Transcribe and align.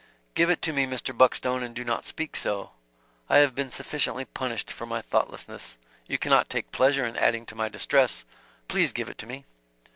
"Give 0.33 0.49
it 0.49 0.63
to 0.63 0.73
me, 0.73 0.87
Mr. 0.87 1.15
Buckstone, 1.15 1.61
and 1.61 1.75
do 1.75 1.83
not 1.85 2.07
speak 2.07 2.35
so. 2.35 2.71
I 3.29 3.37
have 3.37 3.53
been 3.53 3.69
sufficiently 3.69 4.25
punished 4.25 4.71
for 4.71 4.87
my 4.87 4.99
thoughtlessness. 4.99 5.77
You 6.07 6.17
cannot 6.17 6.49
take 6.49 6.71
pleasure 6.71 7.05
in 7.05 7.15
adding 7.17 7.45
to 7.45 7.55
my 7.55 7.69
distress. 7.69 8.25
Please 8.67 8.93
give 8.93 9.09
it 9.09 9.19
to 9.19 9.27
me." 9.27 9.45